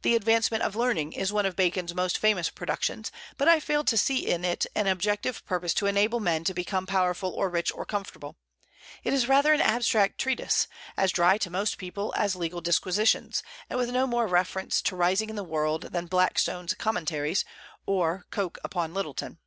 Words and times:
"The 0.00 0.14
Advancement 0.16 0.62
of 0.62 0.74
Learning" 0.74 1.12
is 1.12 1.30
one 1.30 1.44
of 1.44 1.56
Bacon's 1.56 1.94
most 1.94 2.16
famous 2.16 2.48
productions, 2.48 3.12
but 3.36 3.46
I 3.48 3.60
fail 3.60 3.84
to 3.84 3.96
see 3.98 4.26
in 4.26 4.46
it 4.46 4.64
an 4.74 4.86
objective 4.86 5.44
purpose 5.44 5.74
to 5.74 5.84
enable 5.84 6.20
men 6.20 6.42
to 6.44 6.54
become 6.54 6.86
powerful 6.86 7.28
or 7.32 7.50
rich 7.50 7.70
or 7.70 7.84
comfortable; 7.84 8.38
it 9.04 9.12
is 9.12 9.28
rather 9.28 9.52
an 9.52 9.60
abstract 9.60 10.18
treatise, 10.18 10.68
as 10.96 11.12
dry 11.12 11.36
to 11.36 11.50
most 11.50 11.76
people 11.76 12.14
as 12.16 12.34
legal 12.34 12.62
disquisitions, 12.62 13.42
and 13.68 13.78
with 13.78 13.90
no 13.90 14.06
more 14.06 14.26
reference 14.26 14.80
to 14.80 14.96
rising 14.96 15.28
in 15.28 15.36
the 15.36 15.44
world 15.44 15.82
than 15.92 16.06
"Blackstone's 16.06 16.72
Commentaries" 16.72 17.44
or 17.84 18.24
"Coke 18.30 18.56
upon 18.64 18.94
Littleton." 18.94 19.38